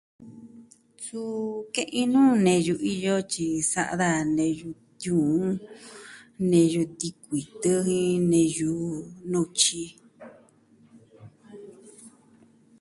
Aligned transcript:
Suu 1.03 1.49
ke'in 1.73 2.07
nuu 2.13 2.33
neyu 2.45 2.75
iyo, 2.93 3.15
tyi 3.31 3.47
sa'a 3.71 3.93
daja 3.99 4.23
neyu 4.37 4.69
tiuun, 4.99 5.49
neyu 6.49 6.81
tikuitɨ 6.99 7.71
jin 7.85 8.17
neyu 8.31 8.73
nutyi. 9.31 9.85